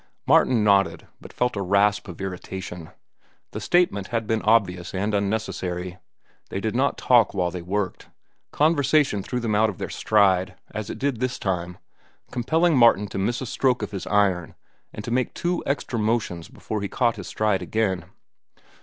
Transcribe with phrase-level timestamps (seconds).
[0.25, 2.89] Martin nodded, but felt a rasp of irritation.
[3.51, 5.99] The statement had been obvious and unnecessary.
[6.49, 8.09] They did not talk while they worked.
[8.51, 11.77] Conversation threw them out of their stride, as it did this time,
[12.31, 14.55] compelling Martin to miss a stroke of his iron
[14.91, 18.05] and to make two extra motions before he caught his stride again.